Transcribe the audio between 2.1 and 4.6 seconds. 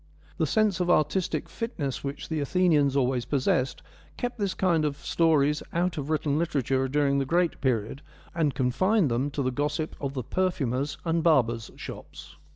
the Athenians always possessed kept this